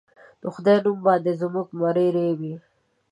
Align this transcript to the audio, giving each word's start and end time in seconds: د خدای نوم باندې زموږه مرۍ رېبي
د 0.41 0.43
خدای 0.53 0.77
نوم 0.85 0.99
باندې 1.07 1.31
زموږه 1.41 1.73
مرۍ 1.79 2.07
رېبي 2.17 2.53